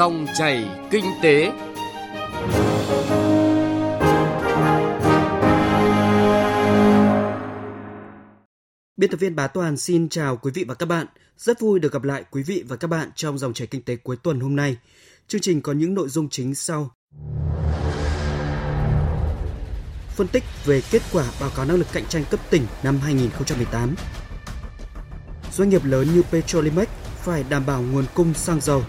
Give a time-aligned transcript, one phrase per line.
[0.00, 1.52] Dòng chảy kinh tế.
[8.96, 11.06] Biên tập viên Bá Toàn xin chào quý vị và các bạn.
[11.36, 13.96] Rất vui được gặp lại quý vị và các bạn trong dòng chảy kinh tế
[13.96, 14.76] cuối tuần hôm nay.
[15.28, 16.90] Chương trình có những nội dung chính sau.
[20.08, 23.94] Phân tích về kết quả báo cáo năng lực cạnh tranh cấp tỉnh năm 2018.
[25.52, 28.84] Doanh nghiệp lớn như Petrolimex phải đảm bảo nguồn cung xăng dầu.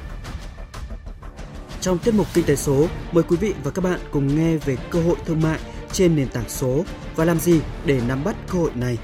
[1.81, 4.77] Trong tiết mục Kinh tế số, mời quý vị và các bạn cùng nghe về
[4.91, 5.59] cơ hội thương mại
[5.91, 6.83] trên nền tảng số
[7.15, 8.97] và làm gì để nắm bắt cơ hội này.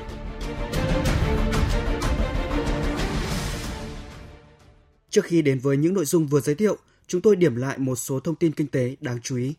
[5.10, 6.78] Trước khi đến với những nội dung vừa giới thiệu,
[7.08, 9.54] chúng tôi điểm lại một số thông tin kinh tế đáng chú ý.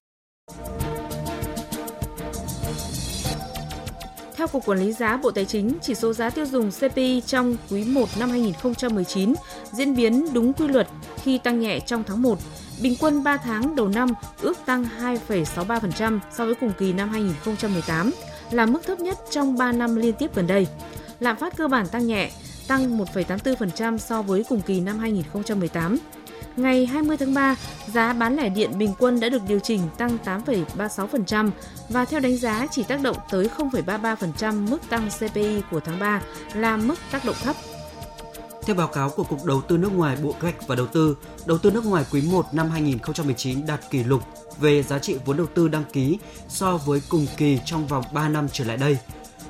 [4.36, 7.56] Theo Cục Quản lý giá Bộ Tài chính, chỉ số giá tiêu dùng CPI trong
[7.70, 9.34] quý 1 năm 2019
[9.72, 10.88] diễn biến đúng quy luật
[11.22, 12.38] khi tăng nhẹ trong tháng 1.
[12.82, 14.08] Bình quân 3 tháng đầu năm
[14.42, 18.10] ước tăng 2,63% so với cùng kỳ năm 2018,
[18.50, 20.66] là mức thấp nhất trong 3 năm liên tiếp gần đây.
[21.20, 22.30] Lạm phát cơ bản tăng nhẹ,
[22.68, 25.98] tăng 1,84% so với cùng kỳ năm 2018.
[26.56, 30.18] Ngày 20 tháng 3, giá bán lẻ điện bình quân đã được điều chỉnh tăng
[30.24, 31.50] 8,36%
[31.88, 36.22] và theo đánh giá chỉ tác động tới 0,33% mức tăng CPI của tháng 3
[36.54, 37.56] là mức tác động thấp.
[38.68, 41.16] Theo báo cáo của Cục Đầu tư nước ngoài Bộ Kế hoạch và Đầu tư,
[41.46, 44.22] đầu tư nước ngoài quý 1 năm 2019 đạt kỷ lục
[44.60, 48.28] về giá trị vốn đầu tư đăng ký so với cùng kỳ trong vòng 3
[48.28, 48.98] năm trở lại đây.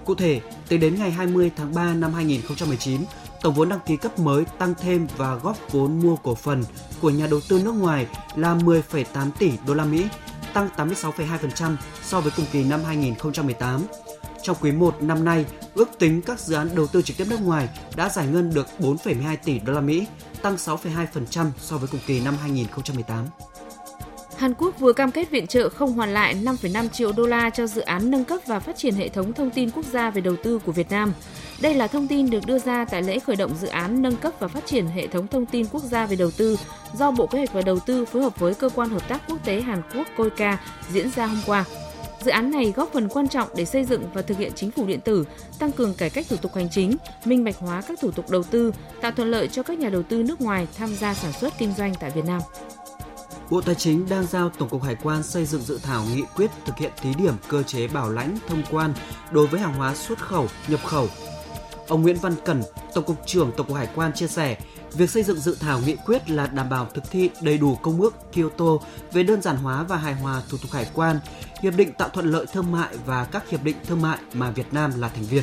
[0.05, 3.01] Cụ thể, tính đến ngày 20 tháng 3 năm 2019,
[3.43, 6.65] tổng vốn đăng ký cấp mới tăng thêm và góp vốn mua cổ phần
[7.01, 10.09] của nhà đầu tư nước ngoài là 10,8 tỷ đô la Mỹ,
[10.55, 13.83] tăng 86,2% so với cùng kỳ năm 2018.
[14.43, 15.45] Trong quý 1 năm nay,
[15.79, 18.67] ước tính các dự án đầu tư trực tiếp nước ngoài đã giải ngân được
[18.79, 20.07] 4,12 tỷ đô la Mỹ,
[20.43, 23.25] tăng 6,2% so với cùng kỳ năm 2018.
[24.37, 27.67] Hàn Quốc vừa cam kết viện trợ không hoàn lại 5,5 triệu đô la cho
[27.67, 30.37] dự án nâng cấp và phát triển hệ thống thông tin quốc gia về đầu
[30.43, 31.13] tư của Việt Nam.
[31.61, 34.33] Đây là thông tin được đưa ra tại lễ khởi động dự án nâng cấp
[34.39, 36.57] và phát triển hệ thống thông tin quốc gia về đầu tư
[36.95, 39.45] do Bộ Kế hoạch và Đầu tư phối hợp với cơ quan hợp tác quốc
[39.45, 40.59] tế Hàn Quốc COICA
[40.93, 41.65] diễn ra hôm qua.
[42.25, 44.87] Dự án này góp phần quan trọng để xây dựng và thực hiện chính phủ
[44.87, 45.25] điện tử,
[45.59, 48.43] tăng cường cải cách thủ tục hành chính, minh bạch hóa các thủ tục đầu
[48.43, 51.53] tư, tạo thuận lợi cho các nhà đầu tư nước ngoài tham gia sản xuất
[51.59, 52.41] kinh doanh tại Việt Nam.
[53.51, 56.51] Bộ Tài chính đang giao Tổng cục Hải quan xây dựng dự thảo nghị quyết
[56.65, 58.95] thực hiện thí điểm cơ chế bảo lãnh thông quan
[59.31, 61.09] đối với hàng hóa xuất khẩu, nhập khẩu.
[61.89, 62.63] Ông Nguyễn Văn Cẩn,
[62.95, 64.57] Tổng cục trưởng Tổng cục Hải quan chia sẻ,
[64.93, 68.01] việc xây dựng dự thảo nghị quyết là đảm bảo thực thi đầy đủ công
[68.01, 68.79] ước Kyoto
[69.13, 71.19] về đơn giản hóa và hài hòa thủ tục hải quan,
[71.63, 74.73] hiệp định tạo thuận lợi thương mại và các hiệp định thương mại mà Việt
[74.73, 75.43] Nam là thành viên.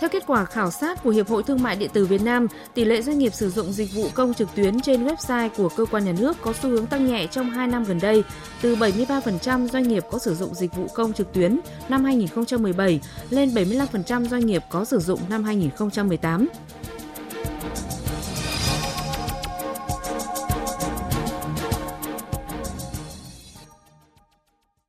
[0.00, 2.84] Theo kết quả khảo sát của Hiệp hội Thương mại điện tử Việt Nam, tỷ
[2.84, 6.04] lệ doanh nghiệp sử dụng dịch vụ công trực tuyến trên website của cơ quan
[6.04, 8.24] nhà nước có xu hướng tăng nhẹ trong 2 năm gần đây,
[8.62, 13.00] từ 73% doanh nghiệp có sử dụng dịch vụ công trực tuyến năm 2017
[13.30, 16.48] lên 75% doanh nghiệp có sử dụng năm 2018.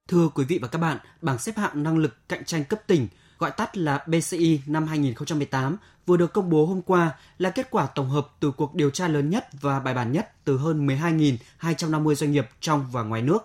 [0.07, 3.07] Thưa quý vị và các bạn, bảng xếp hạng năng lực cạnh tranh cấp tỉnh–
[3.39, 7.85] gọi tắt là BCI năm 2018 vừa được công bố hôm qua là kết quả
[7.85, 12.13] tổng hợp từ cuộc điều tra lớn nhất và bài bản nhất từ hơn 12.250
[12.13, 13.39] doanh nghiệp trong và ngoài nước.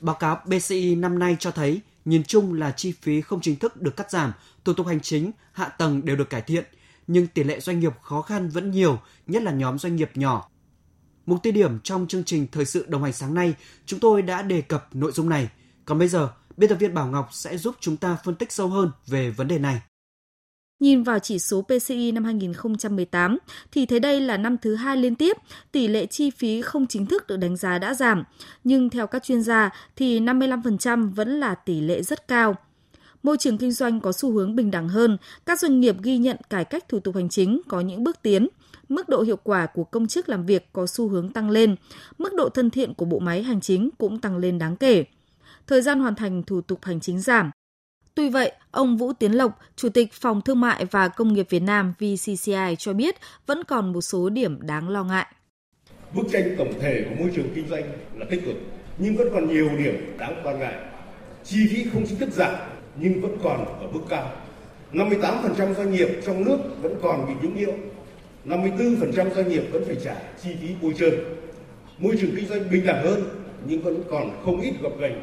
[0.00, 3.82] Báo cáo BCI năm nay cho thấy nhìn chung là chi phí không chính thức
[3.82, 4.32] được cắt giảm,
[4.64, 6.64] thủ tục hành chính, hạ tầng đều được cải thiện,
[7.06, 10.48] nhưng tỷ lệ doanh nghiệp khó khăn vẫn nhiều, nhất là nhóm doanh nghiệp nhỏ.
[11.26, 13.54] Mục tiêu điểm trong chương trình Thời sự đồng hành sáng nay,
[13.86, 15.48] chúng tôi đã đề cập nội dung này.
[15.84, 16.30] Còn bây giờ,
[16.62, 19.48] biên tập viên Bảo Ngọc sẽ giúp chúng ta phân tích sâu hơn về vấn
[19.48, 19.80] đề này.
[20.80, 23.38] Nhìn vào chỉ số PCI năm 2018
[23.72, 25.36] thì thấy đây là năm thứ hai liên tiếp
[25.72, 28.24] tỷ lệ chi phí không chính thức được đánh giá đã giảm,
[28.64, 32.56] nhưng theo các chuyên gia thì 55% vẫn là tỷ lệ rất cao.
[33.22, 36.36] Môi trường kinh doanh có xu hướng bình đẳng hơn, các doanh nghiệp ghi nhận
[36.50, 38.48] cải cách thủ tục hành chính có những bước tiến,
[38.88, 41.76] mức độ hiệu quả của công chức làm việc có xu hướng tăng lên,
[42.18, 45.04] mức độ thân thiện của bộ máy hành chính cũng tăng lên đáng kể
[45.66, 47.50] thời gian hoàn thành thủ tục hành chính giảm.
[48.14, 51.62] Tuy vậy, ông Vũ Tiến Lộc, Chủ tịch Phòng Thương mại và Công nghiệp Việt
[51.62, 53.14] Nam VCCI cho biết
[53.46, 55.26] vẫn còn một số điểm đáng lo ngại.
[56.14, 57.82] Bức tranh tổng thể của môi trường kinh doanh
[58.14, 58.56] là tích cực,
[58.98, 60.74] nhưng vẫn còn nhiều điểm đáng quan ngại.
[61.44, 62.54] Chi phí không chính thức giảm
[62.96, 64.32] nhưng vẫn còn ở mức cao.
[64.92, 67.72] 58% doanh nghiệp trong nước vẫn còn bị nhũng nhiễu.
[68.44, 71.14] 54% doanh nghiệp vẫn phải trả chi phí bôi trơn.
[71.98, 73.22] Môi trường kinh doanh bình đẳng hơn
[73.66, 75.14] nhưng vẫn còn không ít gập ghềnh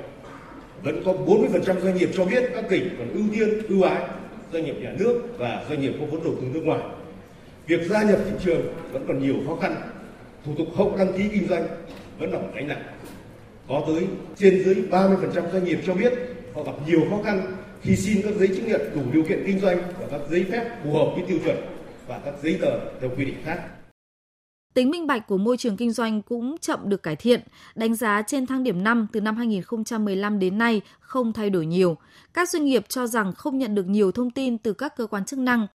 [0.84, 4.04] vẫn có 40% doanh nghiệp cho biết các tỉnh còn ưu tiên ưu ái
[4.54, 6.81] doanh nghiệp nhà nước và doanh nghiệp có vốn đầu tư nước ngoài.
[7.68, 8.62] Việc gia nhập thị trường
[8.92, 9.76] vẫn còn nhiều khó khăn,
[10.46, 11.68] thủ tục hậu đăng ký kinh doanh,
[12.20, 12.84] vẫn là một gánh nặng.
[13.68, 16.14] Có tới trên dưới 30% doanh nghiệp cho biết
[16.54, 19.60] họ gặp nhiều khó khăn khi xin các giấy chứng nhận đủ điều kiện kinh
[19.60, 21.58] doanh và các giấy phép phù hợp với tiêu chuẩn
[22.08, 23.79] và các giấy tờ theo quy định khác.
[24.74, 27.42] Tính minh bạch của môi trường kinh doanh cũng chậm được cải thiện,
[27.75, 31.98] đánh giá trên thang điểm 5 từ năm 2015 đến nay không thay đổi nhiều.
[32.33, 35.25] Các doanh nghiệp cho rằng không nhận được nhiều thông tin từ các cơ quan
[35.25, 35.68] chức năng.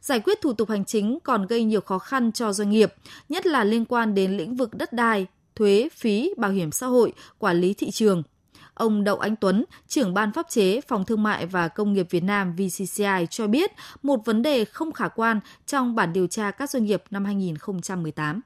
[0.00, 2.94] Giải quyết thủ tục hành chính còn gây nhiều khó khăn cho doanh nghiệp,
[3.28, 5.26] nhất là liên quan đến lĩnh vực đất đai,
[5.56, 8.22] thuế, phí, bảo hiểm xã hội, quản lý thị trường–
[8.74, 12.22] Ông Đậu Anh Tuấn, trưởng ban pháp chế Phòng Thương mại và Công nghiệp Việt
[12.22, 13.70] Nam VCCI cho biết
[14.02, 18.40] một vấn đề không khả quan trong bản điều tra các doanh nghiệp năm 2018.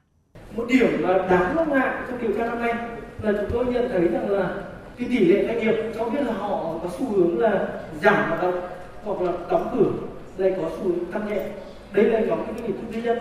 [0.55, 2.73] Một điểm mà đáng lo ngại trong điều tra năm nay
[3.21, 4.55] là chúng tôi nhận thấy rằng là
[4.97, 7.67] cái tỷ lệ doanh nghiệp cho biết là họ có xu hướng là
[8.01, 8.59] giảm hoạt động
[9.03, 11.49] hoặc là đóng cửa đây có xu hướng tăng nhẹ
[11.93, 13.19] đây là nhóm cái doanh nghiệp tư nhân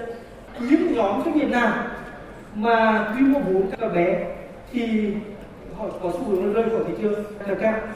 [0.71, 1.87] những nhóm doanh nghiệp nào
[2.55, 4.35] mà quy mô vốn các bé
[4.73, 5.13] thì
[5.79, 7.89] họ có xu hướng rơi khỏi thị trường là cao.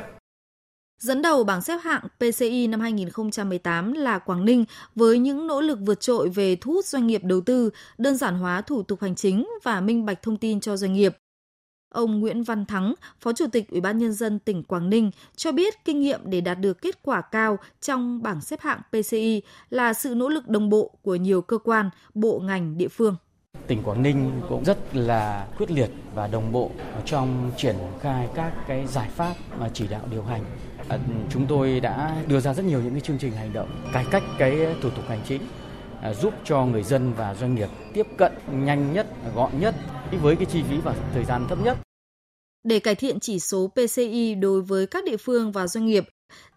[0.99, 4.65] Dẫn đầu bảng xếp hạng PCI năm 2018 là Quảng Ninh
[4.95, 8.35] với những nỗ lực vượt trội về thu hút doanh nghiệp đầu tư, đơn giản
[8.35, 11.17] hóa thủ tục hành chính và minh bạch thông tin cho doanh nghiệp.
[11.93, 15.53] Ông Nguyễn Văn Thắng, Phó Chủ tịch Ủy ban Nhân dân tỉnh Quảng Ninh cho
[15.53, 19.95] biết kinh nghiệm để đạt được kết quả cao trong bảng xếp hạng PCI là
[19.95, 23.17] sự nỗ lực đồng bộ của nhiều cơ quan, bộ ngành địa phương
[23.73, 26.71] tỉnh Quảng Ninh cũng rất là quyết liệt và đồng bộ
[27.05, 30.45] trong triển khai các cái giải pháp mà chỉ đạo điều hành.
[30.89, 30.99] À,
[31.31, 34.23] chúng tôi đã đưa ra rất nhiều những cái chương trình hành động cải cách
[34.39, 35.43] cái thủ tục hành chính
[36.03, 39.75] à, giúp cho người dân và doanh nghiệp tiếp cận nhanh nhất, gọn nhất
[40.23, 41.79] với cái chi phí và thời gian thấp nhất.
[42.65, 46.09] Để cải thiện chỉ số PCI đối với các địa phương và doanh nghiệp,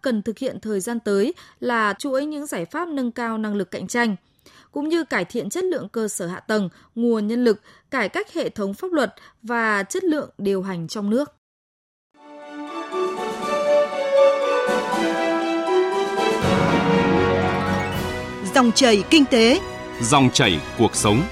[0.02, 3.70] cần thực hiện thời gian tới là chuỗi những giải pháp nâng cao năng lực
[3.70, 4.16] cạnh tranh,
[4.76, 8.32] cũng như cải thiện chất lượng cơ sở hạ tầng, nguồn nhân lực, cải cách
[8.32, 11.32] hệ thống pháp luật và chất lượng điều hành trong nước.
[18.54, 19.60] Dòng chảy kinh tế,
[20.02, 21.22] dòng chảy cuộc sống.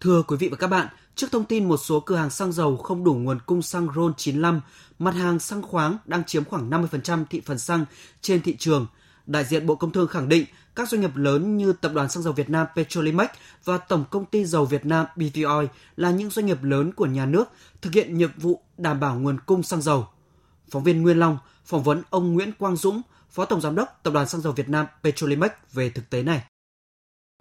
[0.00, 2.76] Thưa quý vị và các bạn, trước thông tin một số cửa hàng xăng dầu
[2.76, 4.60] không đủ nguồn cung xăng RON 95,
[4.98, 7.84] mặt hàng xăng khoáng đang chiếm khoảng 50% thị phần xăng
[8.20, 8.86] trên thị trường.
[9.26, 10.44] Đại diện Bộ Công Thương khẳng định
[10.74, 13.28] các doanh nghiệp lớn như Tập đoàn Xăng dầu Việt Nam Petrolimex
[13.64, 15.66] và Tổng công ty dầu Việt Nam BP Oil
[15.96, 17.44] là những doanh nghiệp lớn của nhà nước
[17.82, 20.08] thực hiện nhiệm vụ đảm bảo nguồn cung xăng dầu.
[20.70, 24.12] Phóng viên Nguyên Long phỏng vấn ông Nguyễn Quang Dũng, Phó Tổng Giám đốc Tập
[24.14, 26.42] đoàn Xăng dầu Việt Nam Petrolimex về thực tế này.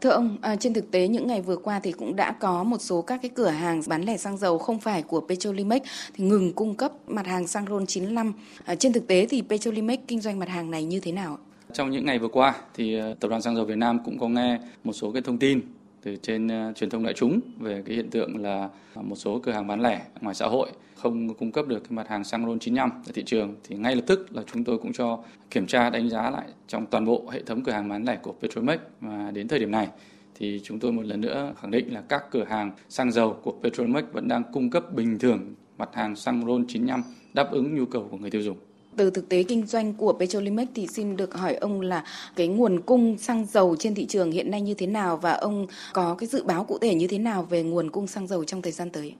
[0.02, 2.82] Thưa ông, à, trên thực tế những ngày vừa qua thì cũng đã có một
[2.82, 5.82] số các cái cửa hàng bán lẻ xăng dầu không phải của Petrolimex
[6.14, 8.34] thì ngừng cung cấp mặt hàng xăng RON 95.
[8.66, 11.38] À, trên thực tế thì Petrolimex kinh doanh mặt hàng này như thế nào?
[11.74, 14.28] Trong những ngày vừa qua thì à, Tập đoàn Xăng dầu Việt Nam cũng có
[14.28, 15.62] nghe một số cái thông tin
[16.04, 19.52] từ trên ờ, truyền thông đại chúng về cái hiện tượng là một số cửa
[19.52, 22.60] hàng bán lẻ ngoài xã hội không cung cấp được cái mặt hàng xăng RON
[22.60, 25.20] 95 tại thị trường thì ngay lập tức là chúng tôi cũng cho
[25.52, 28.34] kiểm tra đánh giá lại trong toàn bộ hệ thống cửa hàng bán lẻ của
[28.42, 29.88] Petromex và đến thời điểm này
[30.36, 33.54] thì chúng tôi một lần nữa khẳng định là các cửa hàng xăng dầu của
[33.64, 37.86] Petromex vẫn đang cung cấp bình thường mặt hàng xăng RON 95 đáp ứng nhu
[37.86, 38.58] cầu của người tiêu dùng.
[38.96, 42.04] Từ thực tế kinh doanh của Petrolimex thì xin được hỏi ông là
[42.36, 45.68] cái nguồn cung xăng dầu trên thị trường hiện nay như thế nào và ông
[45.94, 48.62] có cái dự báo cụ thể như thế nào về nguồn cung xăng dầu trong
[48.62, 49.14] thời gian tới?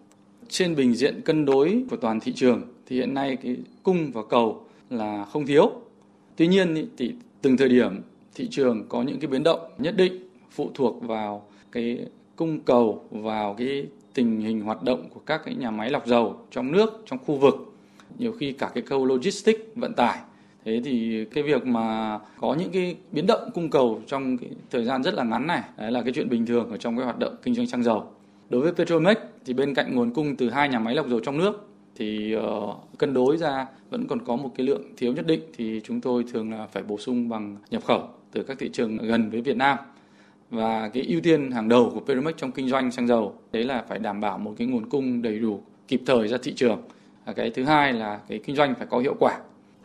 [0.50, 4.22] Trên bình diện cân đối của toàn thị trường thì hiện nay cái cung và
[4.30, 5.72] cầu là không thiếu.
[6.36, 8.02] Tuy nhiên thì từng thời điểm
[8.36, 12.00] thị trường có những cái biến động nhất định phụ thuộc vào cái
[12.36, 16.36] cung cầu, vào cái tình hình hoạt động của các cái nhà máy lọc dầu
[16.52, 17.71] trong nước, trong khu vực
[18.18, 20.20] nhiều khi cả cái khâu logistics vận tải
[20.66, 24.86] thế thì cái việc mà có những cái biến động cung cầu trong cái thời
[24.86, 27.20] gian rất là ngắn này đấy là cái chuyện bình thường ở trong cái hoạt
[27.20, 28.08] động kinh doanh xăng dầu.
[28.50, 31.38] Đối với Petromex thì bên cạnh nguồn cung từ hai nhà máy lọc dầu trong
[31.38, 35.42] nước thì uh, cân đối ra vẫn còn có một cái lượng thiếu nhất định
[35.58, 38.98] thì chúng tôi thường là phải bổ sung bằng nhập khẩu từ các thị trường
[38.98, 39.78] gần với Việt Nam.
[40.50, 43.84] Và cái ưu tiên hàng đầu của Petromex trong kinh doanh xăng dầu đấy là
[43.88, 46.82] phải đảm bảo một cái nguồn cung đầy đủ kịp thời ra thị trường
[47.36, 49.40] cái thứ hai là cái kinh doanh phải có hiệu quả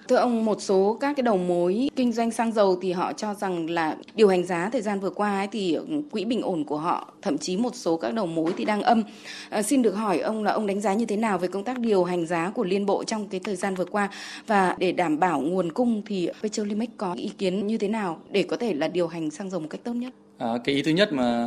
[0.08, 3.34] Thưa ông, một số các cái đầu mối kinh doanh xăng dầu thì họ cho
[3.34, 5.78] rằng là điều hành giá thời gian vừa qua ấy thì
[6.10, 9.02] quỹ bình ổn của họ, thậm chí một số các đầu mối thì đang âm.
[9.50, 11.78] À, xin được hỏi ông là ông đánh giá như thế nào về công tác
[11.78, 14.08] điều hành giá của Liên Bộ trong cái thời gian vừa qua
[14.46, 18.42] và để đảm bảo nguồn cung thì Petrolimex có ý kiến như thế nào để
[18.42, 20.12] có thể là điều hành xăng dầu một cách tốt nhất?
[20.38, 21.46] À, cái ý thứ nhất mà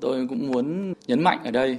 [0.00, 1.78] tôi cũng muốn nhấn mạnh ở đây,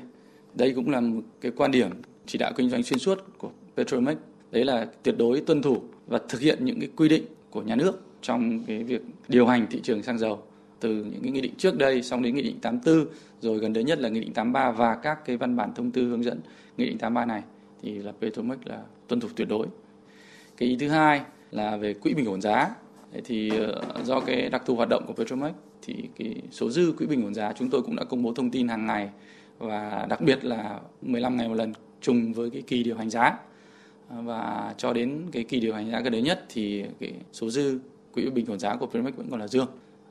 [0.53, 1.89] đây cũng là một cái quan điểm
[2.29, 4.17] chỉ đạo kinh doanh xuyên suốt của Petromex
[4.51, 7.75] đấy là tuyệt đối tuân thủ và thực hiện những cái quy định của nhà
[7.75, 10.43] nước trong cái việc điều hành thị trường xăng dầu
[10.79, 13.05] từ những cái nghị định trước đây xong đến nghị định 84
[13.41, 16.09] rồi gần đây nhất là nghị định 83 và các cái văn bản thông tư
[16.09, 16.39] hướng dẫn
[16.77, 17.43] nghị định 83 này
[17.81, 19.67] thì là Petromax là tuân thủ tuyệt đối.
[20.57, 21.21] Cái ý thứ hai
[21.51, 22.69] là về quỹ bình ổn giá.
[23.25, 27.05] Thì ờ, do cái đặc thù hoạt động của Petromax thì cái số dư quỹ
[27.05, 29.09] bình ổn giá chúng tôi cũng đã công bố thông tin hàng ngày
[29.57, 33.22] và đặc biệt là 15 ngày một lần chung với cái kỳ điều hành giá
[34.10, 37.50] à, và cho đến cái kỳ điều hành giá gần đấy nhất thì cái số
[37.50, 37.79] dư
[38.13, 39.68] quỹ bình ổn giá của Primex vẫn còn là dương.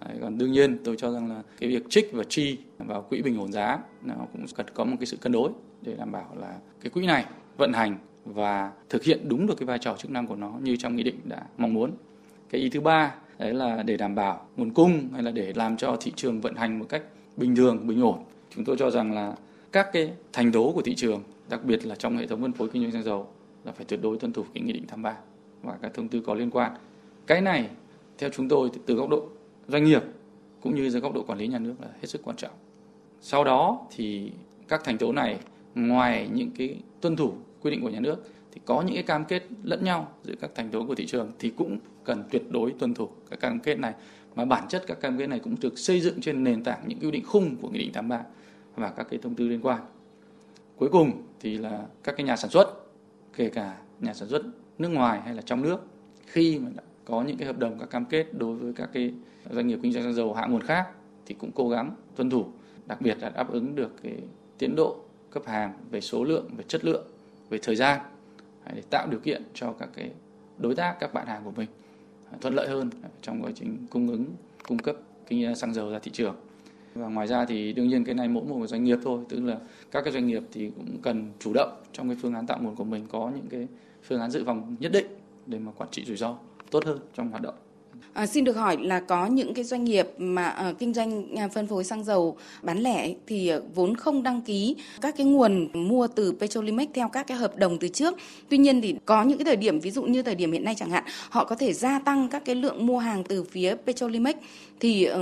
[0.07, 3.23] Đấy, còn đương nhiên tôi cho rằng là cái việc trích và chi vào quỹ
[3.23, 5.51] bình ổn giá nó cũng cần có một cái sự cân đối
[5.83, 7.25] để đảm bảo là cái quỹ này
[7.57, 10.77] vận hành và thực hiện đúng được cái vai trò chức năng của nó như
[10.77, 11.91] trong nghị định đã mong muốn.
[12.51, 15.77] Cái ý thứ ba đấy là để đảm bảo nguồn cung hay là để làm
[15.77, 17.03] cho thị trường vận hành một cách
[17.37, 18.19] bình thường, bình ổn.
[18.55, 19.35] Chúng tôi cho rằng là
[19.73, 22.69] các cái thành tố của thị trường, đặc biệt là trong hệ thống phân phối
[22.69, 23.29] kinh doanh xăng dầu
[23.65, 25.17] là phải tuyệt đối tuân thủ cái nghị định 83
[25.63, 26.73] và các thông tư có liên quan.
[27.27, 27.69] Cái này,
[28.19, 29.29] theo chúng tôi từ góc độ
[29.69, 30.03] doanh nghiệp
[30.61, 32.53] cũng như dưới góc độ quản lý nhà nước là hết sức quan trọng.
[33.21, 34.33] Sau đó thì
[34.69, 35.39] các thành tố này,
[35.75, 39.25] ngoài những cái tuân thủ quy định của nhà nước thì có những cái cam
[39.25, 42.73] kết lẫn nhau giữa các thành tố của thị trường thì cũng cần tuyệt đối
[42.73, 43.95] tuân thủ các cam kết này
[44.35, 46.99] mà bản chất các cam kết này cũng được xây dựng trên nền tảng những
[47.01, 48.25] quy định khung của nghị định 83
[48.77, 49.81] và các cái thông tư liên quan.
[50.79, 52.87] Cuối cùng thì là các cái nhà sản xuất,
[53.37, 54.43] kể cả nhà sản xuất
[54.79, 55.81] nước ngoài hay là trong nước,
[56.27, 59.15] khi mà đã có những cái hợp đồng, các cam kết đối với các cái
[59.51, 60.89] doanh nghiệp kinh doanh xăng dầu hạ nguồn khác
[61.27, 62.47] thì cũng cố gắng tuân thủ.
[62.87, 64.17] Đặc biệt là đáp ứng được cái
[64.59, 64.97] tiến độ
[65.31, 67.07] cấp hàng về số lượng, về chất lượng,
[67.51, 68.01] về thời gian
[68.75, 70.11] để tạo điều kiện cho các cái
[70.59, 71.69] đối tác, các bạn hàng của mình
[72.41, 72.91] thuận lợi hơn
[73.23, 74.27] trong quá trình cung ứng,
[74.69, 76.35] cung cấp kinh xăng dầu ra thị trường
[76.95, 79.59] và ngoài ra thì đương nhiên cái này mỗi một doanh nghiệp thôi, tức là
[79.91, 82.77] các cái doanh nghiệp thì cũng cần chủ động trong cái phương án tạo nguồn
[82.77, 83.67] của mình có những cái
[84.03, 85.07] phương án dự phòng nhất định
[85.47, 86.37] để mà quản trị rủi ro
[86.71, 87.55] tốt hơn trong hoạt động.
[88.13, 91.49] À, xin được hỏi là có những cái doanh nghiệp mà à, kinh doanh à,
[91.49, 95.69] phân phối xăng dầu bán lẻ thì à, vốn không đăng ký các cái nguồn
[95.89, 98.15] mua từ Petrolimex theo các cái hợp đồng từ trước.
[98.49, 100.75] Tuy nhiên thì có những cái thời điểm ví dụ như thời điểm hiện nay
[100.75, 104.37] chẳng hạn, họ có thể gia tăng các cái lượng mua hàng từ phía Petrolimex
[104.81, 105.19] thì à,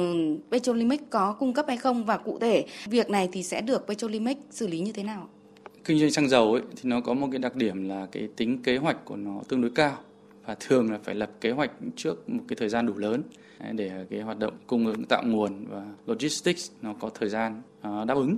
[0.51, 4.37] Petrolimex có cung cấp hay không và cụ thể việc này thì sẽ được Petrolimex
[4.51, 5.29] xử lý như thế nào?
[5.85, 8.59] Kinh doanh xăng dầu ấy thì nó có một cái đặc điểm là cái tính
[8.63, 9.99] kế hoạch của nó tương đối cao
[10.47, 13.23] và thường là phải lập kế hoạch trước một cái thời gian đủ lớn
[13.73, 18.05] để cái hoạt động cung ứng tạo nguồn và logistics nó có thời gian à,
[18.05, 18.37] đáp ứng.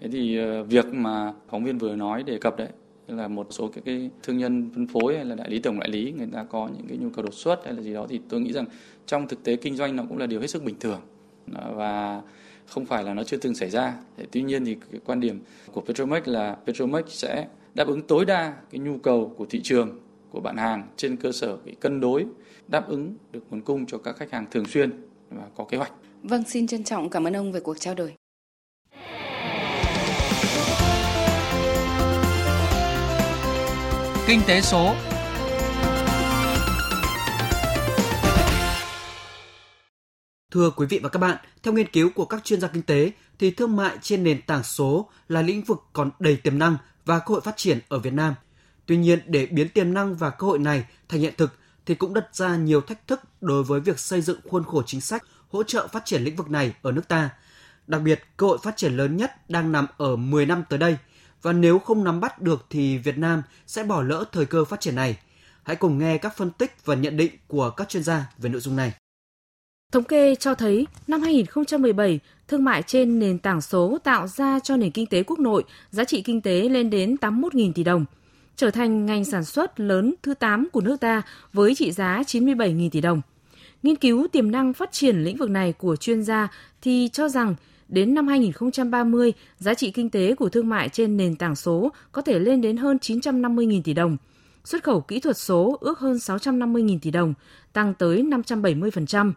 [0.00, 2.68] Thế thì ờ, việc mà phóng viên vừa nói đề cập đấy
[3.08, 5.88] là một số cái, cái thương nhân phân phối hay là đại lý tổng đại
[5.88, 8.20] lý người ta có những cái nhu cầu đột xuất hay là gì đó thì
[8.28, 8.64] tôi nghĩ rằng
[9.06, 11.00] trong thực tế kinh doanh nó cũng là điều hết sức bình thường
[11.74, 12.22] và
[12.66, 13.94] không phải là nó chưa từng xảy ra.
[14.30, 15.40] Tuy nhiên thì cái quan điểm
[15.72, 19.98] của Petromax là Petromax sẽ đáp ứng tối đa cái nhu cầu của thị trường
[20.30, 22.26] của bạn hàng trên cơ sở cái cân đối
[22.68, 24.90] đáp ứng được nguồn cung cho các khách hàng thường xuyên
[25.30, 25.92] và có kế hoạch.
[26.22, 28.14] Vâng, xin trân trọng cảm ơn ông về cuộc trao đổi.
[34.26, 34.94] Kinh tế số
[40.50, 43.10] Thưa quý vị và các bạn, theo nghiên cứu của các chuyên gia kinh tế
[43.38, 47.18] thì thương mại trên nền tảng số là lĩnh vực còn đầy tiềm năng và
[47.18, 48.34] cơ hội phát triển ở Việt Nam–
[48.88, 52.14] Tuy nhiên, để biến tiềm năng và cơ hội này thành hiện thực thì cũng
[52.14, 55.62] đặt ra nhiều thách thức đối với việc xây dựng khuôn khổ chính sách hỗ
[55.62, 57.30] trợ phát triển lĩnh vực này ở nước ta.
[57.86, 60.96] Đặc biệt, cơ hội phát triển lớn nhất đang nằm ở 10 năm tới đây
[61.42, 64.80] và nếu không nắm bắt được thì Việt Nam sẽ bỏ lỡ thời cơ phát
[64.80, 65.18] triển này.
[65.62, 68.60] Hãy cùng nghe các phân tích và nhận định của các chuyên gia về nội
[68.60, 68.92] dung này.
[69.92, 74.76] Thống kê cho thấy năm 2017, thương mại trên nền tảng số tạo ra cho
[74.76, 78.04] nền kinh tế quốc nội giá trị kinh tế lên đến 81.000 tỷ đồng–
[78.58, 81.22] trở thành ngành sản xuất lớn thứ 8 của nước ta
[81.52, 83.20] với trị giá 97.000 tỷ đồng.
[83.82, 86.48] Nghiên cứu tiềm năng phát triển lĩnh vực này của chuyên gia
[86.82, 87.54] thì cho rằng
[87.88, 92.22] đến năm 2030, giá trị kinh tế của thương mại trên nền tảng số có
[92.22, 94.16] thể lên đến hơn 950.000 tỷ đồng.
[94.64, 97.34] Xuất khẩu kỹ thuật số ước hơn 650.000 tỷ đồng,
[97.72, 99.32] tăng tới 570%.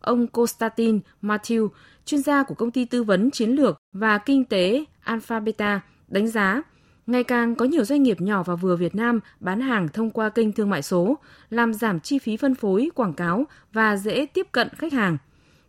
[0.00, 1.68] Ông Konstantin Matthew,
[2.04, 6.28] chuyên gia của công ty tư vấn chiến lược và kinh tế Alpha Beta, đánh
[6.28, 6.62] giá
[7.06, 10.28] Ngày càng có nhiều doanh nghiệp nhỏ và vừa Việt Nam bán hàng thông qua
[10.28, 11.18] kênh thương mại số,
[11.50, 15.18] làm giảm chi phí phân phối, quảng cáo và dễ tiếp cận khách hàng.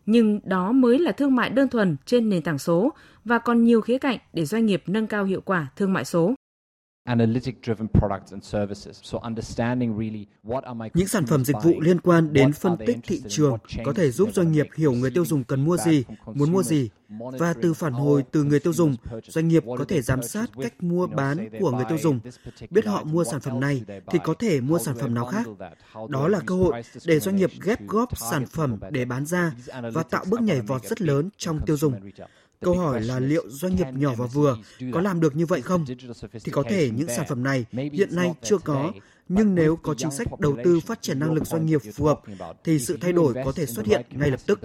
[0.06, 2.92] Nhưng đó mới là thương mại đơn thuần trên nền tảng số
[3.24, 6.34] và còn nhiều khía cạnh để doanh nghiệp nâng cao hiệu quả thương mại số
[10.94, 14.28] những sản phẩm dịch vụ liên quan đến phân tích thị trường có thể giúp
[14.34, 17.92] doanh nghiệp hiểu người tiêu dùng cần mua gì, muốn mua gì và từ phản
[17.92, 21.70] hồi từ người tiêu dùng, doanh nghiệp có thể giám sát cách mua bán của
[21.70, 22.20] người tiêu dùng,
[22.70, 25.46] biết họ mua sản phẩm này thì có thể mua sản phẩm nào khác.
[26.08, 29.52] Đó là cơ hội để doanh nghiệp ghép góp sản phẩm để bán ra
[29.92, 31.94] và tạo bước nhảy vọt rất lớn trong tiêu dùng.
[32.60, 34.56] Câu hỏi là liệu doanh nghiệp nhỏ và vừa
[34.92, 35.84] có làm được như vậy không?
[36.44, 38.92] Thì có thể những sản phẩm này hiện nay chưa có,
[39.28, 42.20] nhưng nếu có chính sách đầu tư phát triển năng lực doanh nghiệp phù hợp
[42.64, 44.60] thì sự thay đổi có thể xuất hiện ngay lập tức.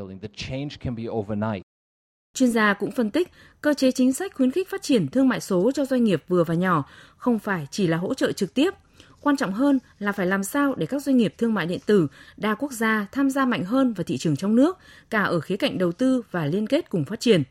[2.34, 3.32] Chuyên gia cũng phân tích,
[3.62, 6.44] cơ chế chính sách khuyến khích phát triển thương mại số cho doanh nghiệp vừa
[6.44, 6.84] và nhỏ
[7.18, 8.74] không phải chỉ là hỗ trợ trực tiếp.
[9.22, 12.08] Quan trọng hơn là phải làm sao để các doanh nghiệp thương mại điện tử
[12.38, 14.78] đa quốc gia tham gia mạnh hơn vào thị trường trong nước,
[15.10, 17.44] cả ở khía cạnh đầu tư và liên kết cùng phát triển.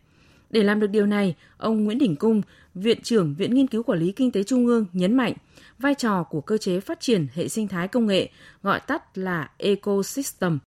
[0.51, 2.43] Để làm được điều này, ông Nguyễn Đình Cung,
[2.75, 5.33] Viện trưởng Viện Nghiên cứu Quản lý Kinh tế Trung ương nhấn mạnh
[5.79, 8.29] vai trò của cơ chế phát triển hệ sinh thái công nghệ,
[8.63, 10.59] gọi tắt là ecosystem.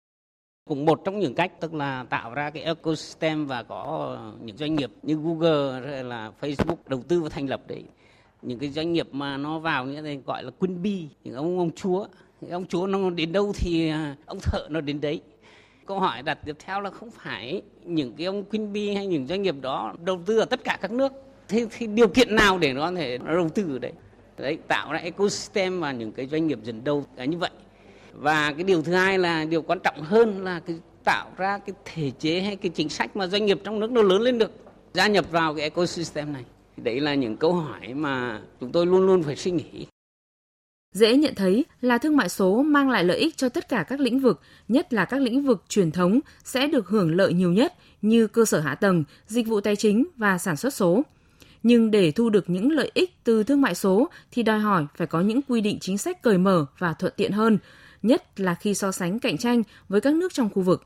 [0.69, 4.75] Cũng một trong những cách tức là tạo ra cái ecosystem và có những doanh
[4.75, 7.83] nghiệp như Google hay là Facebook đầu tư và thành lập đấy.
[8.41, 11.59] Những cái doanh nghiệp mà nó vào như thế gọi là quân bi, những ông
[11.59, 12.07] ông chúa.
[12.51, 15.21] Ông chúa nó đến đâu thì à, ông thợ nó đến đấy
[15.85, 19.27] Câu hỏi đặt tiếp theo là không phải những cái ông Queen Bee hay những
[19.27, 21.11] doanh nghiệp đó đầu tư ở tất cả các nước.
[21.47, 23.91] Thế thì điều kiện nào để nó có thể đầu tư ở đấy?
[24.37, 27.49] Đấy, tạo ra ecosystem và những cái doanh nghiệp dần đầu là như vậy.
[28.13, 31.75] Và cái điều thứ hai là điều quan trọng hơn là cái tạo ra cái
[31.85, 34.51] thể chế hay cái chính sách mà doanh nghiệp trong nước nó lớn lên được
[34.93, 36.43] gia nhập vào cái ecosystem này.
[36.77, 39.85] Đấy là những câu hỏi mà chúng tôi luôn luôn phải suy nghĩ.
[40.93, 43.99] Dễ nhận thấy là thương mại số mang lại lợi ích cho tất cả các
[43.99, 47.73] lĩnh vực, nhất là các lĩnh vực truyền thống sẽ được hưởng lợi nhiều nhất
[48.01, 51.01] như cơ sở hạ tầng, dịch vụ tài chính và sản xuất số.
[51.63, 55.07] Nhưng để thu được những lợi ích từ thương mại số thì đòi hỏi phải
[55.07, 57.57] có những quy định chính sách cởi mở và thuận tiện hơn,
[58.03, 60.83] nhất là khi so sánh cạnh tranh với các nước trong khu vực.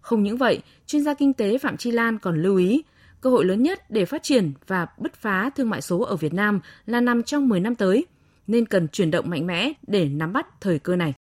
[0.00, 2.82] Không những vậy, chuyên gia kinh tế Phạm Chi Lan còn lưu ý,
[3.20, 6.34] cơ hội lớn nhất để phát triển và bứt phá thương mại số ở Việt
[6.34, 8.06] Nam là nằm trong 10 năm tới–
[8.46, 11.14] nên cần chuyển động mạnh mẽ để nắm bắt thời cơ này.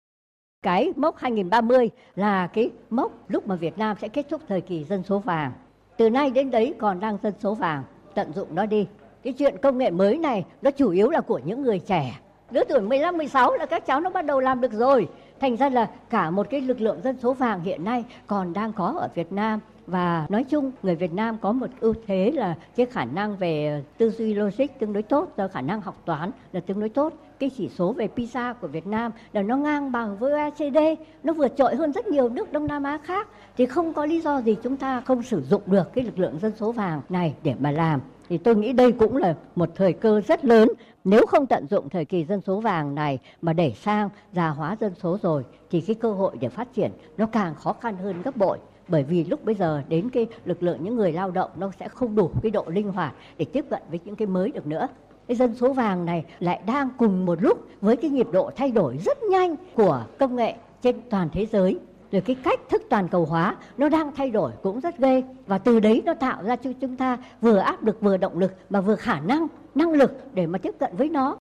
[0.62, 4.84] Cái mốc 2030 là cái mốc lúc mà Việt Nam sẽ kết thúc thời kỳ
[4.84, 5.52] dân số vàng.
[5.96, 7.82] Từ nay đến đấy còn đang dân số vàng,
[8.14, 8.86] tận dụng nó đi.
[9.22, 12.20] Cái chuyện công nghệ mới này nó chủ yếu là của những người trẻ.
[12.50, 15.08] Lứa tuổi 15, 16 là các cháu nó bắt đầu làm được rồi.
[15.40, 18.72] Thành ra là cả một cái lực lượng dân số vàng hiện nay còn đang
[18.72, 22.54] có ở Việt Nam và nói chung người Việt Nam có một ưu thế là
[22.76, 26.30] cái khả năng về tư duy logic tương đối tốt, và khả năng học toán
[26.52, 27.12] là tương đối tốt.
[27.38, 30.78] Cái chỉ số về PISA của Việt Nam là nó ngang bằng với OECD,
[31.22, 33.28] nó vượt trội hơn rất nhiều nước Đông Nam Á khác.
[33.56, 36.38] Thì không có lý do gì chúng ta không sử dụng được cái lực lượng
[36.42, 38.00] dân số vàng này để mà làm.
[38.28, 40.68] Thì tôi nghĩ đây cũng là một thời cơ rất lớn.
[41.10, 44.76] Nếu không tận dụng thời kỳ dân số vàng này mà để sang, già hóa
[44.80, 48.22] dân số rồi, thì cái cơ hội để phát triển nó càng khó khăn hơn
[48.22, 48.58] gấp bội.
[48.88, 51.88] Bởi vì lúc bây giờ đến cái lực lượng những người lao động nó sẽ
[51.88, 54.88] không đủ cái độ linh hoạt để tiếp cận với những cái mới được nữa.
[55.28, 58.70] Cái dân số vàng này lại đang cùng một lúc với cái nhịp độ thay
[58.70, 61.78] đổi rất nhanh của công nghệ trên toàn thế giới.
[62.12, 65.22] Rồi cái cách thức toàn cầu hóa nó đang thay đổi cũng rất ghê.
[65.46, 68.52] Và từ đấy nó tạo ra cho chúng ta vừa áp lực, vừa động lực,
[68.70, 69.46] mà vừa khả năng
[69.78, 71.38] năng lực để mà tiếp cận với nó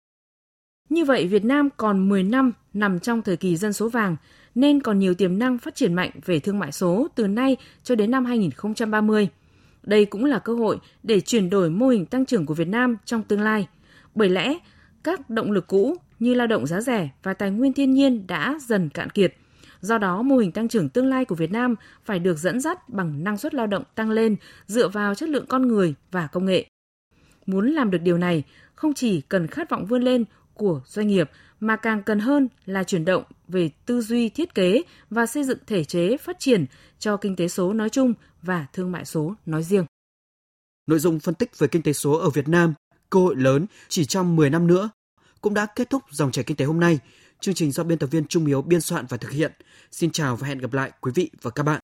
[0.88, 4.16] như vậy Việt Nam còn 10 năm nằm trong thời kỳ dân số vàng
[4.55, 7.94] nên còn nhiều tiềm năng phát triển mạnh về thương mại số từ nay cho
[7.94, 9.29] đến năm 2030.
[9.83, 12.96] Đây cũng là cơ hội để chuyển đổi mô hình tăng trưởng của Việt Nam
[13.05, 13.68] trong tương lai.
[14.14, 14.59] Bởi lẽ,
[15.05, 18.59] các động lực cũ như lao động giá rẻ và tài nguyên thiên nhiên đã
[18.66, 19.35] dần cạn kiệt.
[19.81, 22.88] Do đó, mô hình tăng trưởng tương lai của Việt Nam phải được dẫn dắt
[22.88, 26.46] bằng năng suất lao động tăng lên dựa vào chất lượng con người và công
[26.46, 26.66] nghệ.
[27.46, 31.30] Muốn làm được điều này, không chỉ cần khát vọng vươn lên của doanh nghiệp
[31.61, 35.59] mà càng cần hơn là chuyển động về tư duy thiết kế và xây dựng
[35.66, 36.66] thể chế phát triển
[36.98, 39.87] cho kinh tế số nói chung và thương mại số nói riêng.
[40.87, 42.74] Nội dung phân tích về kinh tế số ở Việt Nam,
[43.11, 44.90] cơ hội lớn chỉ trong 10 năm nữa
[45.40, 46.98] cũng đã kết thúc dòng chảy kinh tế hôm nay.
[47.40, 49.52] Chương trình do biên tập viên Trung Hiếu biên soạn và thực hiện.
[49.90, 51.80] Xin chào và hẹn gặp lại quý vị và các bạn.